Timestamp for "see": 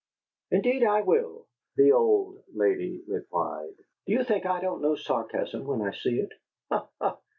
5.91-6.17